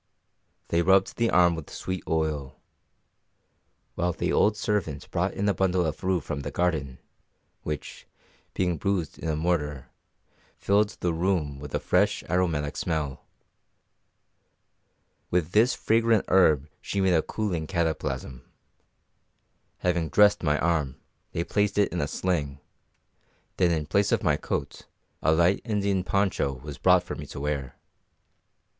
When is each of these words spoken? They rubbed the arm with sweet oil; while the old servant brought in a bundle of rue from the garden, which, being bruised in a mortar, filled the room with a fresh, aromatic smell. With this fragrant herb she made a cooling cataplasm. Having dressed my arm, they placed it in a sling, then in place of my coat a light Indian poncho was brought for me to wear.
They 0.69 0.81
rubbed 0.81 1.17
the 1.17 1.29
arm 1.29 1.53
with 1.53 1.69
sweet 1.69 2.03
oil; 2.07 2.59
while 3.93 4.13
the 4.13 4.33
old 4.33 4.57
servant 4.57 5.07
brought 5.11 5.35
in 5.35 5.47
a 5.47 5.53
bundle 5.53 5.85
of 5.85 6.03
rue 6.03 6.19
from 6.21 6.39
the 6.39 6.49
garden, 6.49 6.97
which, 7.61 8.07
being 8.55 8.77
bruised 8.79 9.19
in 9.19 9.29
a 9.29 9.35
mortar, 9.35 9.89
filled 10.57 10.89
the 11.01 11.13
room 11.13 11.59
with 11.59 11.75
a 11.75 11.79
fresh, 11.79 12.23
aromatic 12.27 12.77
smell. 12.77 13.27
With 15.29 15.51
this 15.51 15.75
fragrant 15.75 16.25
herb 16.29 16.67
she 16.81 16.99
made 16.99 17.13
a 17.13 17.21
cooling 17.21 17.67
cataplasm. 17.67 18.41
Having 19.81 20.09
dressed 20.09 20.41
my 20.41 20.57
arm, 20.57 20.95
they 21.31 21.43
placed 21.43 21.77
it 21.77 21.93
in 21.93 22.01
a 22.01 22.07
sling, 22.07 22.59
then 23.57 23.69
in 23.69 23.85
place 23.85 24.11
of 24.11 24.23
my 24.23 24.35
coat 24.35 24.87
a 25.21 25.31
light 25.31 25.61
Indian 25.63 26.03
poncho 26.03 26.53
was 26.53 26.79
brought 26.79 27.03
for 27.03 27.13
me 27.13 27.27
to 27.27 27.39
wear. 27.39 27.75